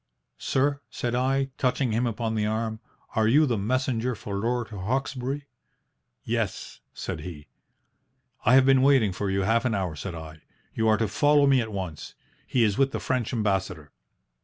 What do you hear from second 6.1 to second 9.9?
"'Yes,' said he. "'I have been waiting for you half an